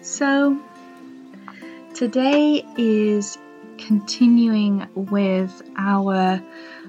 [0.00, 0.58] So
[1.94, 3.36] today is
[3.76, 6.42] continuing with our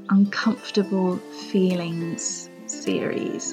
[0.09, 3.51] uncomfortable feelings series.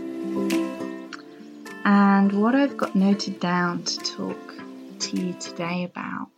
[1.85, 4.55] And what I've got noted down to talk
[5.01, 6.29] to you today about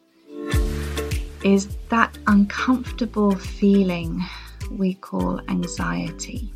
[1.44, 4.24] is that uncomfortable feeling
[4.70, 6.50] we call anxiety.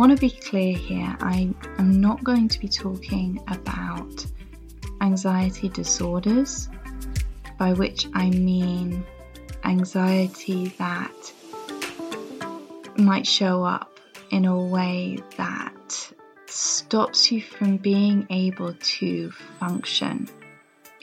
[0.00, 1.14] Want to be clear here.
[1.20, 4.24] I am not going to be talking about
[5.02, 6.70] anxiety disorders,
[7.58, 9.04] by which I mean
[9.62, 11.32] anxiety that
[12.96, 14.00] might show up
[14.30, 16.12] in a way that
[16.46, 20.30] stops you from being able to function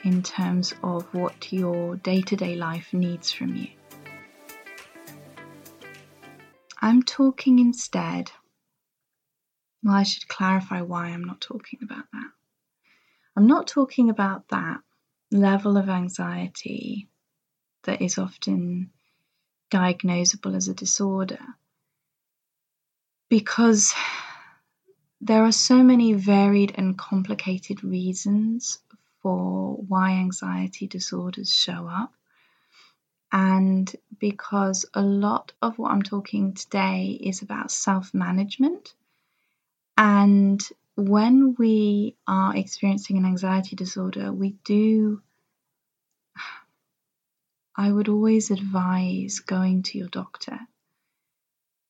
[0.02, 3.68] in terms of what your day to day life needs from you.
[6.82, 8.32] I'm talking instead
[9.82, 12.30] well, I should clarify why I'm not talking about that.
[13.36, 14.80] I'm not talking about that
[15.30, 17.08] level of anxiety
[17.84, 18.90] that is often
[19.70, 21.38] diagnosable as a disorder
[23.28, 23.94] because
[25.20, 28.78] there are so many varied and complicated reasons
[29.22, 32.12] for why anxiety disorders show up.
[33.30, 38.94] And because a lot of what I'm talking today is about self management
[39.98, 40.62] and
[40.94, 45.20] when we are experiencing an anxiety disorder, we do,
[47.76, 50.60] I would always advise going to your doctor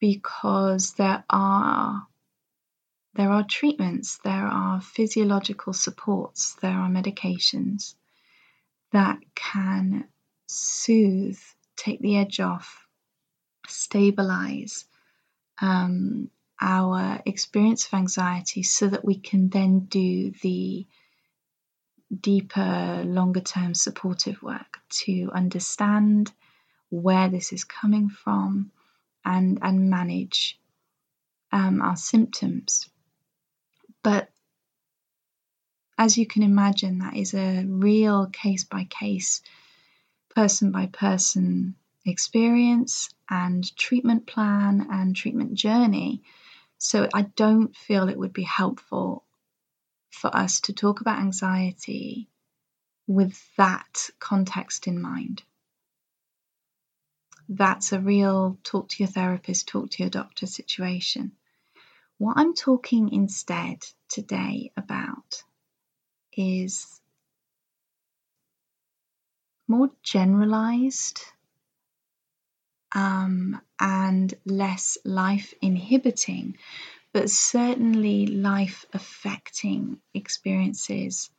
[0.01, 2.07] because there are
[3.15, 7.95] there are treatments, there are physiological supports, there are medications
[8.93, 10.09] that can
[10.47, 11.41] soothe,
[11.77, 12.87] take the edge off,
[13.67, 14.87] stabilize,
[15.61, 20.87] um, our experience of anxiety so that we can then do the
[22.21, 26.33] deeper, longer term supportive work to understand
[26.91, 28.71] where this is coming from
[29.25, 30.59] and, and manage
[31.53, 32.89] um, our symptoms.
[34.03, 34.31] But
[35.99, 39.43] as you can imagine, that is a real case by case,
[40.35, 41.75] person by person
[42.07, 46.23] experience and treatment plan and treatment journey
[46.79, 49.25] so I don't feel it would be helpful
[50.11, 52.29] for us to talk about anxiety
[53.07, 55.43] with that context in mind.
[57.49, 61.33] That's a real talk to your therapist, talk to your doctor situation.
[62.19, 65.43] What I'm talking instead today about
[66.33, 67.01] is
[69.67, 71.21] more generalized
[72.95, 76.57] um, and less life inhibiting,
[77.13, 81.31] but certainly life affecting experiences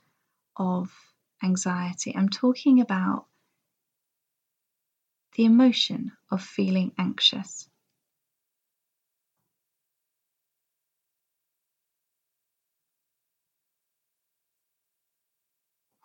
[0.57, 0.91] of
[1.43, 2.15] anxiety.
[2.15, 3.25] I'm talking about
[5.35, 7.69] the emotion of feeling anxious.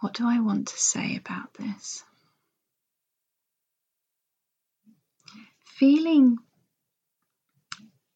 [0.00, 2.04] What do I want to say about this?
[5.78, 6.38] Feeling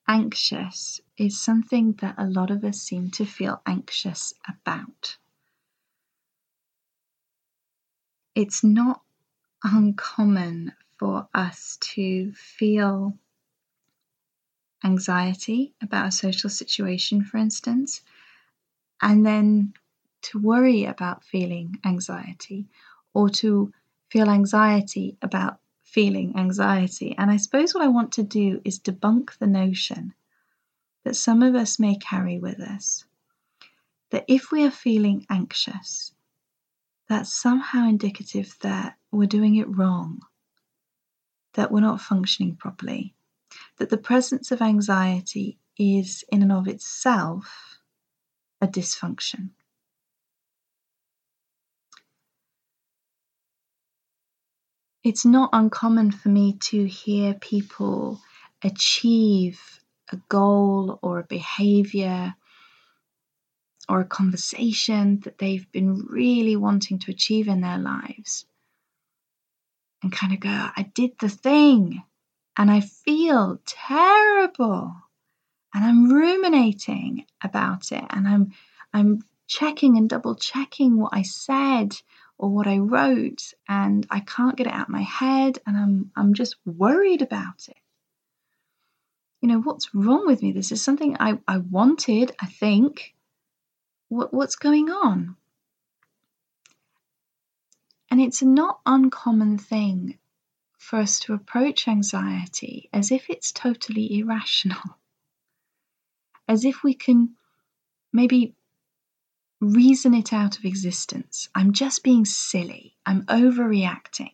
[0.07, 5.19] anxious is something that a lot of us seem to feel anxious about.
[8.35, 9.03] It's not
[9.65, 13.19] uncommon for us to feel
[14.85, 18.03] anxiety about a social situation, for instance,
[19.03, 19.75] and then
[20.23, 22.69] to worry about feeling anxiety
[23.15, 23.73] or to
[24.11, 25.59] feel anxiety about
[25.91, 27.15] feeling anxiety.
[27.17, 30.15] And I suppose what I want to do is debunk the notion
[31.05, 33.05] that some of us may carry with us
[34.11, 36.13] that if we are feeling anxious,
[37.09, 40.21] that's somehow indicative that we're doing it wrong,
[41.55, 43.15] that we're not functioning properly,
[43.79, 47.81] that the presence of anxiety is in and of itself
[48.61, 49.51] a dysfunction.
[55.05, 58.21] It's not uncommon for me to hear people
[58.63, 59.81] achieve
[60.13, 62.35] a goal or a behavior
[63.89, 68.45] or a conversation that they've been really wanting to achieve in their lives
[70.03, 72.03] and kind of go, I did the thing
[72.57, 74.95] and I feel terrible
[75.75, 78.53] and I'm ruminating about it and I'm
[78.93, 81.95] I'm checking and double checking what I said
[82.39, 86.13] or what I wrote and I can't get it out of my head and I'm
[86.17, 87.77] I'm just worried about it.
[89.41, 90.53] You know, what's wrong with me?
[90.53, 93.15] This is something I, I wanted, I think.
[94.09, 95.37] what, what's going on?
[98.11, 100.19] And it's a not uncommon thing
[100.79, 104.97] for us to approach anxiety as if it's totally irrational,
[106.49, 107.31] as if we can
[108.13, 108.55] maybe
[109.61, 111.49] reason it out of existence.
[111.55, 112.97] I'm just being silly.
[113.05, 114.33] I'm overreacting.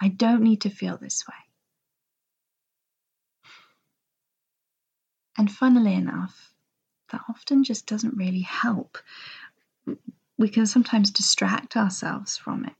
[0.00, 1.34] I don't need to feel this way.
[5.36, 6.52] And funnily enough,
[7.10, 8.98] that often just doesn't really help.
[10.38, 12.74] We can sometimes distract ourselves from it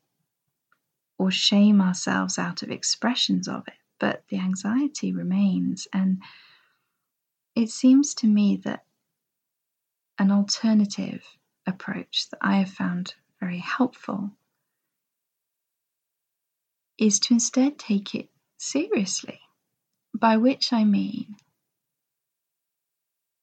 [1.19, 5.87] or shame ourselves out of expressions of it, but the anxiety remains.
[5.93, 6.21] And
[7.55, 8.85] it seems to me that
[10.19, 11.25] an alternative
[11.67, 14.33] approach that I have found very helpful
[16.99, 18.29] is to instead take it
[18.59, 19.41] seriously,
[20.15, 21.37] by which I mean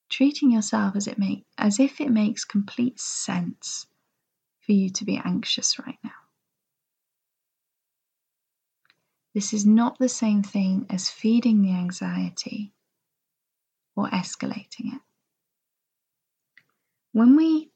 [0.10, 3.86] treating yourself as it make as if it makes complete sense
[4.62, 6.12] for you to be anxious right now.
[9.34, 12.74] This is not the same thing as feeding the anxiety
[13.96, 15.02] or escalating it.
[17.12, 17.72] When we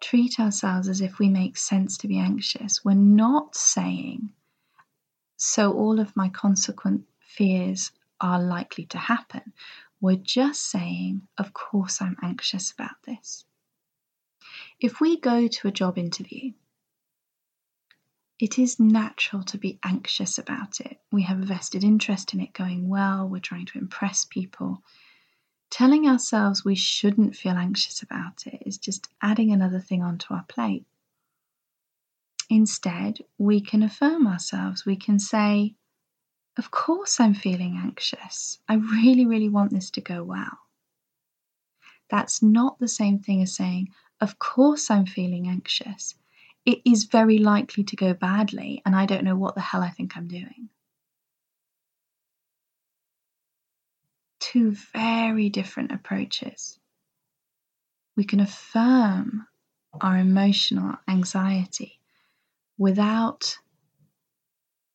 [0.00, 4.32] treat ourselves as if we make sense to be anxious, we're not saying,
[5.36, 9.52] so all of my consequent fears are likely to happen.
[10.00, 13.44] We're just saying, of course, I'm anxious about this.
[14.80, 16.52] If we go to a job interview,
[18.38, 21.00] it is natural to be anxious about it.
[21.10, 24.82] We have a vested interest in it going well, we're trying to impress people.
[25.70, 30.44] Telling ourselves we shouldn't feel anxious about it is just adding another thing onto our
[30.44, 30.86] plate.
[32.48, 34.86] Instead, we can affirm ourselves.
[34.86, 35.74] We can say,
[36.56, 38.58] of course, I'm feeling anxious.
[38.68, 40.58] I really, really want this to go well.
[42.08, 46.14] That's not the same thing as saying, Of course, I'm feeling anxious.
[46.64, 49.90] It is very likely to go badly, and I don't know what the hell I
[49.90, 50.70] think I'm doing.
[54.40, 56.78] Two very different approaches.
[58.16, 59.46] We can affirm
[60.00, 62.00] our emotional anxiety
[62.76, 63.56] without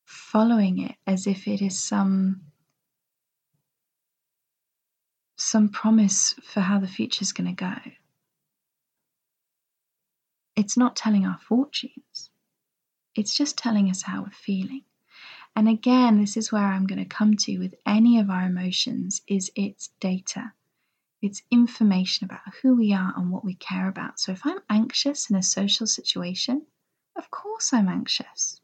[0.04, 2.42] following it as if it is some
[5.36, 7.74] some promise for how the future is going to go.
[10.56, 12.30] It's not telling our fortunes.
[13.14, 14.82] It's just telling us how we're feeling.
[15.56, 19.22] And again, this is where I'm going to come to with any of our emotions
[19.28, 20.52] is its data.
[21.22, 24.18] It's information about who we are and what we care about.
[24.18, 26.66] So if I'm anxious in a social situation,
[27.16, 28.60] of course I'm anxious.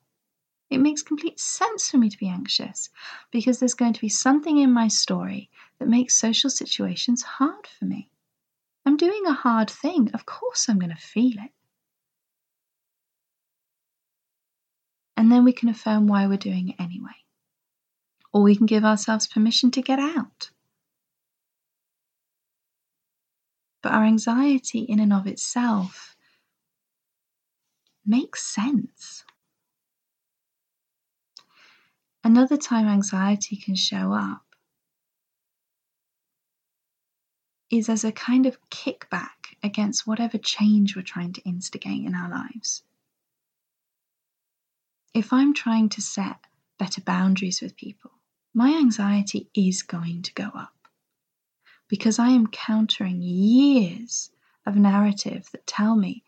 [0.68, 2.90] It makes complete sense for me to be anxious
[3.30, 7.84] because there's going to be something in my story that makes social situations hard for
[7.84, 8.10] me.
[8.84, 10.10] I'm doing a hard thing.
[10.12, 11.52] Of course, I'm going to feel it.
[15.16, 17.10] And then we can affirm why we're doing it anyway.
[18.32, 20.50] Or we can give ourselves permission to get out.
[23.82, 26.16] But our anxiety, in and of itself,
[28.06, 29.24] makes sense.
[32.22, 34.44] Another time anxiety can show up
[37.70, 42.28] is as a kind of kickback against whatever change we're trying to instigate in our
[42.28, 42.82] lives.
[45.12, 46.46] If I'm trying to set
[46.78, 48.12] better boundaries with people,
[48.54, 50.74] my anxiety is going to go up
[51.88, 54.30] because I am countering years
[54.64, 56.22] of narrative that tell me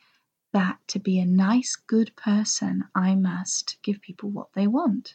[0.52, 5.14] that to be a nice, good person, I must give people what they want.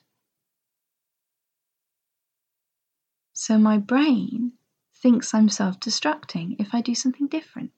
[3.34, 4.54] So my brain
[4.96, 7.72] thinks I'm self destructing if I do something different.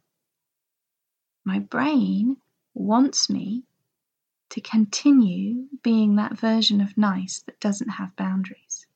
[1.43, 2.37] My brain
[2.75, 3.63] wants me
[4.49, 8.87] to continue being that version of nice that doesn't have boundaries.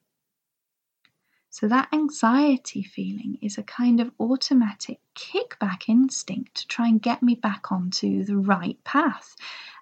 [1.49, 7.21] So, that anxiety feeling is a kind of automatic kickback instinct to try and get
[7.21, 9.35] me back onto the right path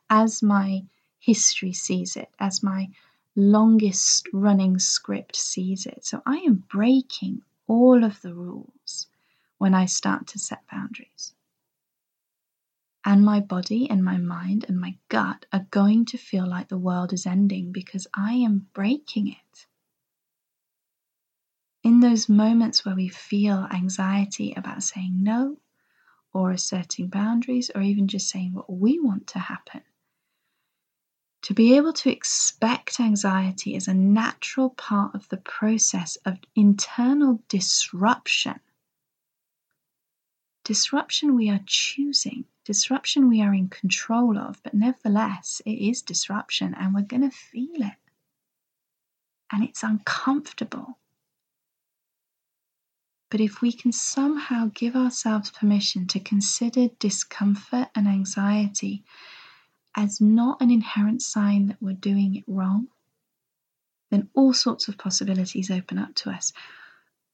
[0.09, 0.83] as my
[1.19, 2.89] history sees it, as my
[3.35, 6.03] longest running script sees it.
[6.03, 9.07] So I am breaking all of the rules
[9.57, 11.33] when I start to set boundaries.
[13.03, 16.77] And my body and my mind and my gut are going to feel like the
[16.77, 19.65] world is ending because I am breaking it.
[21.83, 25.57] In those moments where we feel anxiety about saying no,
[26.31, 29.81] or asserting boundaries, or even just saying what we want to happen,
[31.41, 37.41] to be able to expect anxiety is a natural part of the process of internal
[37.49, 38.59] disruption
[40.63, 46.75] disruption we are choosing, disruption we are in control of, but nevertheless, it is disruption
[46.77, 47.93] and we're going to feel it.
[49.51, 50.97] And it's uncomfortable.
[53.29, 59.03] But if we can somehow give ourselves permission to consider discomfort and anxiety
[59.95, 62.87] as not an inherent sign that we're doing it wrong,
[64.09, 66.51] then all sorts of possibilities open up to us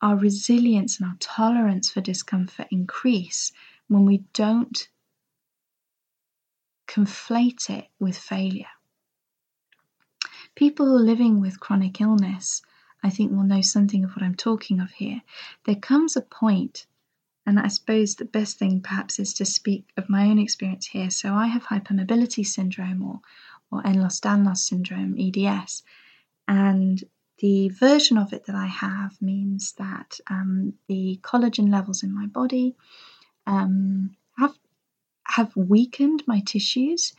[0.01, 3.51] our resilience and our tolerance for discomfort increase
[3.87, 4.87] when we don't
[6.87, 8.65] conflate it with failure.
[10.55, 12.61] People who are living with chronic illness,
[13.03, 15.21] I think, will know something of what I'm talking of here.
[15.65, 16.87] There comes a point,
[17.45, 21.11] and I suppose the best thing perhaps is to speak of my own experience here.
[21.11, 23.21] So I have hypermobility syndrome or,
[23.71, 25.83] or Ehlers-Danlos syndrome, EDS,
[26.47, 27.03] and
[27.39, 32.25] the version of it that I have means that um, the collagen levels in my
[32.25, 32.75] body
[33.45, 34.15] um,
[35.37, 37.13] have weakened my tissues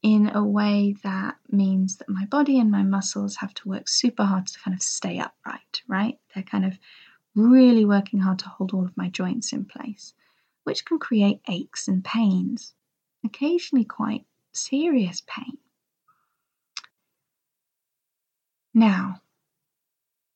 [0.00, 4.22] in a way that means that my body and my muscles have to work super
[4.22, 6.16] hard to kind of stay upright, right?
[6.32, 6.78] They're kind of
[7.34, 10.14] really working hard to hold all of my joints in place,
[10.62, 12.74] which can create aches and pains,
[13.24, 15.58] occasionally quite serious pain.
[18.72, 19.20] Now,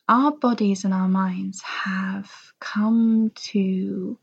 [0.08, 4.18] our bodies and our minds have come to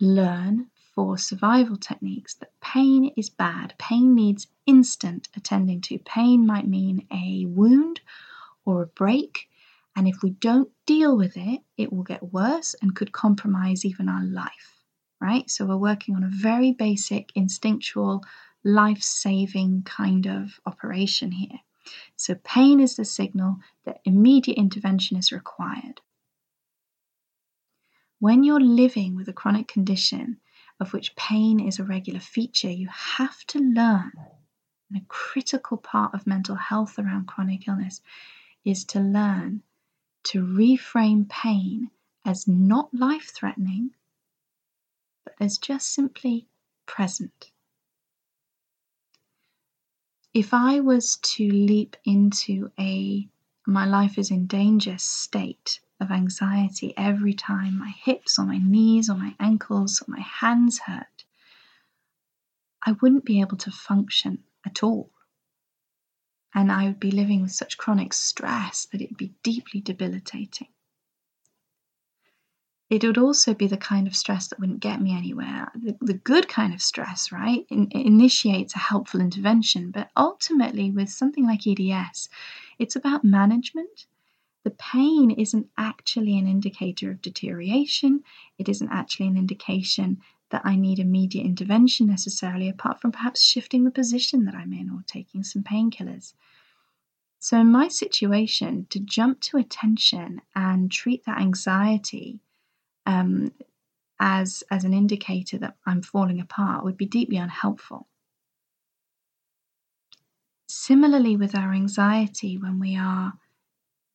[0.00, 3.74] learn for survival techniques that pain is bad.
[3.78, 5.98] Pain needs instant attending to.
[5.98, 8.00] Pain might mean a wound
[8.64, 9.46] or a break,
[9.94, 14.08] and if we don't deal with it, it will get worse and could compromise even
[14.08, 14.80] our life,
[15.20, 15.48] right?
[15.50, 18.24] So we're working on a very basic, instinctual,
[18.64, 21.60] life saving kind of operation here.
[22.16, 26.00] So pain is the signal that immediate intervention is required.
[28.18, 30.40] When you're living with a chronic condition
[30.78, 34.12] of which pain is a regular feature, you have to learn,
[34.90, 38.00] and a critical part of mental health around chronic illness
[38.64, 39.62] is to learn
[40.24, 41.90] to reframe pain
[42.24, 43.90] as not life threatening,
[45.24, 46.48] but as just simply
[46.84, 47.52] present.
[50.34, 53.28] If I was to leap into a
[53.66, 59.08] my life is in danger state of anxiety every time my hips or my knees
[59.08, 61.24] or my ankles or my hands hurt,
[62.84, 65.10] I wouldn't be able to function at all.
[66.54, 70.68] And I would be living with such chronic stress that it'd be deeply debilitating.
[72.88, 75.72] It would also be the kind of stress that wouldn't get me anywhere.
[75.74, 79.90] The, the good kind of stress, right, in, initiates a helpful intervention.
[79.90, 82.28] But ultimately, with something like EDS,
[82.78, 84.06] it's about management.
[84.66, 88.24] The pain isn't actually an indicator of deterioration,
[88.58, 90.20] it isn't actually an indication
[90.50, 94.90] that I need immediate intervention necessarily, apart from perhaps shifting the position that I'm in
[94.90, 96.34] or taking some painkillers.
[97.38, 102.40] So, in my situation, to jump to attention and treat that anxiety
[103.06, 103.52] um,
[104.18, 108.08] as, as an indicator that I'm falling apart would be deeply unhelpful.
[110.66, 113.34] Similarly, with our anxiety, when we are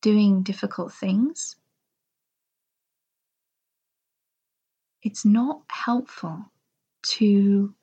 [0.02, 1.56] doing difficult things,
[5.02, 6.44] it's not helpful
[7.02, 7.74] to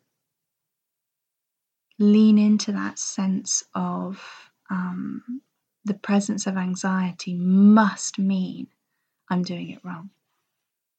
[1.98, 4.24] lean into that sense of
[4.70, 5.42] um,
[5.84, 8.68] the presence of anxiety must mean
[9.30, 10.12] I'm doing it wrong.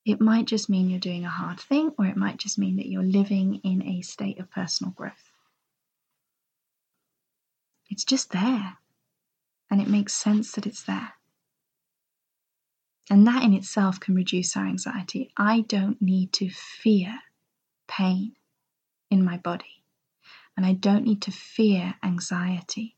[0.05, 2.89] It might just mean you're doing a hard thing, or it might just mean that
[2.89, 5.31] you're living in a state of personal growth.
[7.91, 8.77] It's just there,
[9.71, 11.13] and it makes sense that it's there.
[13.09, 15.33] And that in itself can reduce our anxiety.
[15.37, 17.19] I don't need to fear
[17.89, 18.37] pain
[19.11, 19.83] in my body,
[20.57, 22.97] and I don't need to fear anxiety.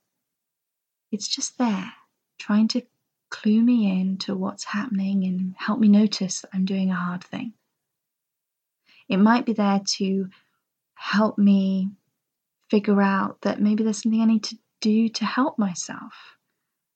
[1.11, 1.93] It's just there,
[2.38, 2.83] trying to
[3.31, 7.25] clue me in to what's happening and help me notice that I'm doing a hard
[7.25, 7.55] thing.
[9.09, 10.29] It might be there to
[10.95, 11.91] help me
[12.71, 16.37] figure out that maybe there's something I need to do to help myself,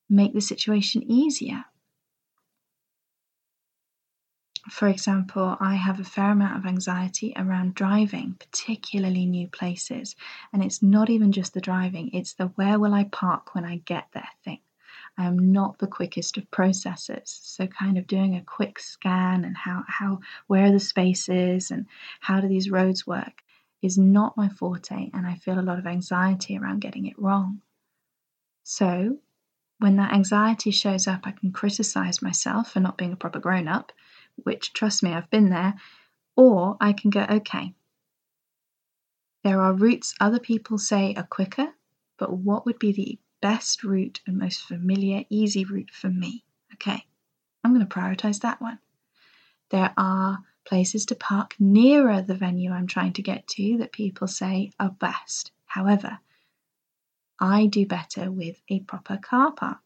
[0.09, 1.65] make the situation easier.
[4.69, 10.15] For example, I have a fair amount of anxiety around driving, particularly new places.
[10.51, 13.77] And it's not even just the driving, it's the where will I park when I
[13.77, 14.59] get there thing.
[15.17, 17.27] I am not the quickest of processors.
[17.27, 21.85] So kind of doing a quick scan and how, how where are the spaces and
[22.19, 23.43] how do these roads work
[23.81, 27.61] is not my forte and I feel a lot of anxiety around getting it wrong.
[28.63, 29.17] So
[29.79, 33.67] when that anxiety shows up, I can criticize myself for not being a proper grown
[33.67, 33.91] up,
[34.35, 35.75] which trust me, I've been there,
[36.35, 37.73] Or I can go, okay,
[39.43, 41.73] there are routes other people say are quicker,
[42.17, 46.43] but what would be the best route and most familiar, easy route for me?
[46.73, 47.05] Okay,
[47.63, 48.79] I'm going to prioritize that one.
[49.69, 54.27] There are places to park nearer the venue I'm trying to get to that people
[54.27, 55.51] say are best.
[55.65, 56.19] However,
[57.39, 59.79] I do better with a proper car park,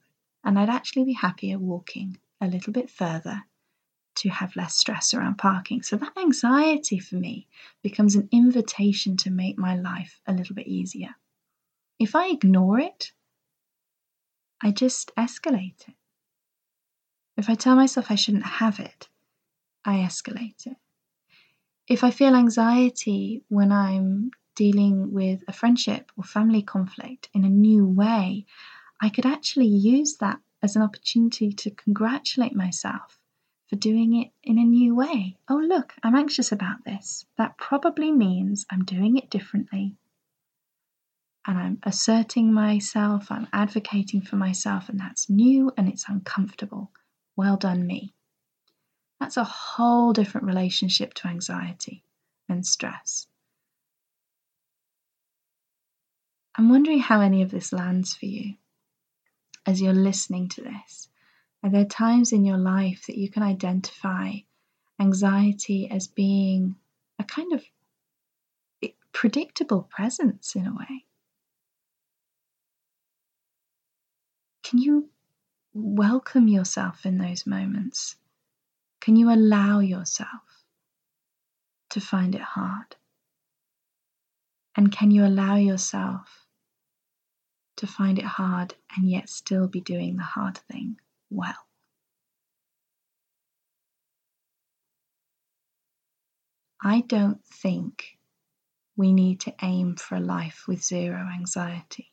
[0.44, 3.44] and I'd actually be happier walking a little bit further
[4.16, 5.82] to have less stress around parking.
[5.84, 7.48] So that anxiety for me
[7.82, 11.16] becomes an invitation to make my life a little bit easier.
[12.00, 13.12] If I ignore it,
[14.62, 15.96] I just escalate it.
[17.38, 19.08] If I tell myself I shouldn't have it,
[19.86, 20.78] I escalate it.
[21.88, 27.50] If I feel anxiety when I'm dealing with a friendship or family conflict in a
[27.50, 28.46] new way,
[29.02, 33.20] I could actually use that as an opportunity to congratulate myself
[33.68, 35.38] for doing it in a new way.
[35.50, 37.26] Oh, look, I'm anxious about this.
[37.38, 39.96] That probably means I'm doing it differently.
[41.48, 46.92] And I'm asserting myself, I'm advocating for myself, and that's new and it's uncomfortable.
[47.36, 48.14] Well done, me.
[49.20, 52.04] That's a whole different relationship to anxiety
[52.50, 53.28] and stress.
[56.58, 58.56] I'm wondering how any of this lands for you
[59.66, 61.08] as you're listening to this.
[61.64, 64.34] Are there times in your life that you can identify
[65.00, 66.76] anxiety as being
[67.20, 67.64] a kind of
[69.14, 71.06] predictable presence in a way?
[74.64, 75.10] Can you
[75.74, 78.16] welcome yourself in those moments?
[79.00, 80.66] Can you allow yourself
[81.92, 82.96] to find it hard?
[84.76, 86.41] And can you allow yourself
[87.78, 90.98] to find it hard and yet still be doing the hard thing?
[91.32, 91.56] well.
[96.84, 98.18] I don't think
[98.98, 102.12] we need to aim for a life with zero anxiety.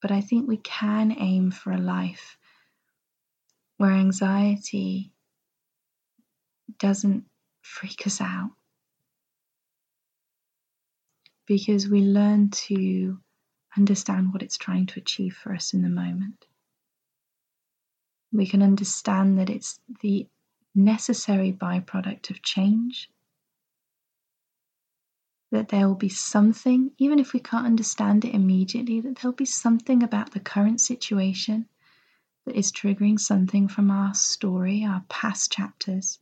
[0.00, 2.36] But I think we can aim for a life
[3.76, 5.12] where anxiety
[6.78, 7.24] doesn't
[7.62, 8.50] freak us out
[11.46, 13.18] because we learn to
[13.76, 16.46] understand what it's trying to achieve for us in the moment
[18.32, 20.26] we can understand that it's the
[20.74, 23.10] necessary byproduct of change.
[25.50, 29.44] That there will be something, even if we can't understand it immediately, that there'll be
[29.44, 31.68] something about the current situation
[32.46, 36.18] that is triggering something from our story, our past chapters,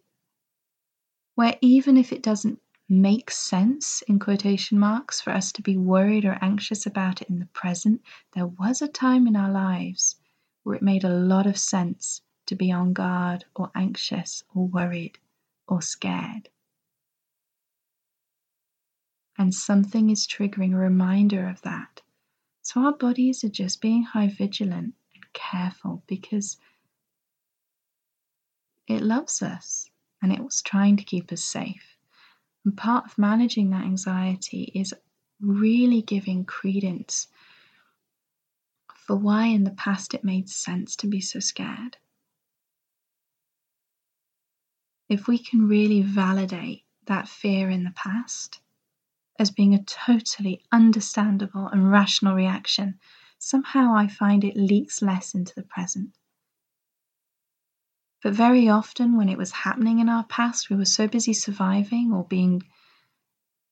[1.36, 2.60] where even if it doesn't
[2.90, 7.38] make sense, in quotation marks, for us to be worried or anxious about it in
[7.38, 10.16] the present, there was a time in our lives
[10.64, 15.18] where it made a lot of sense to be on guard or anxious or worried
[15.68, 16.48] or scared.
[19.38, 22.02] And something is triggering a reminder of that.
[22.62, 26.58] So our bodies are just being high vigilant and careful because
[28.86, 31.89] it loves us and it was trying to keep us safe.
[32.64, 34.94] And part of managing that anxiety is
[35.40, 37.28] really giving credence
[38.94, 41.96] for why in the past it made sense to be so scared.
[45.08, 48.60] If we can really validate that fear in the past
[49.38, 53.00] as being a totally understandable and rational reaction,
[53.38, 56.14] somehow I find it leaks less into the present.
[58.22, 62.12] But very often, when it was happening in our past, we were so busy surviving
[62.12, 62.62] or being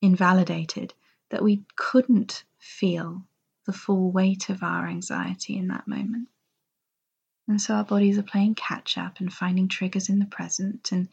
[0.01, 0.95] invalidated
[1.31, 3.27] that we couldn't feel
[3.67, 6.29] the full weight of our anxiety in that moment.
[7.47, 11.09] And so our bodies are playing catch up and finding triggers in the present, and,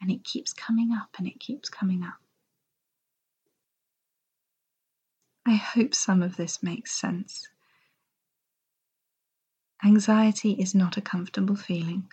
[0.00, 2.18] and it keeps coming up and it keeps coming up.
[5.46, 7.48] I hope some of this makes sense.
[9.82, 12.10] Anxiety is not a comfortable feeling.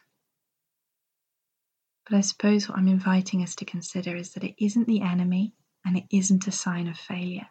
[2.08, 5.54] But I suppose what I'm inviting us to consider is that it isn't the enemy
[5.84, 7.48] and it isn't a sign of failure.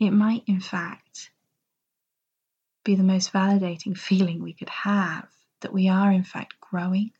[0.00, 1.30] It might, in fact,
[2.84, 5.28] be the most validating feeling we could have
[5.60, 7.12] that we are, in fact, growing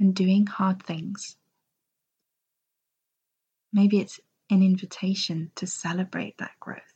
[0.00, 1.36] and doing hard things.
[3.72, 6.94] Maybe it's an invitation to celebrate that growth,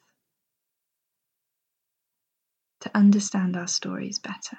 [2.80, 4.58] to understand our stories better.